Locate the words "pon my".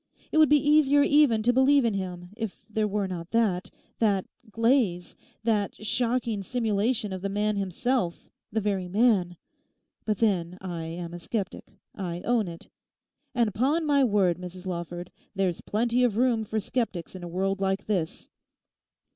13.53-14.03